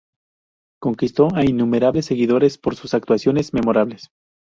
Conquistó 0.81 1.27
a 1.35 1.45
innumerables 1.45 2.07
seguidores 2.07 2.57
por 2.57 2.75
sus 2.75 2.95
actuaciones 2.95 3.53
memorables. 3.53 4.09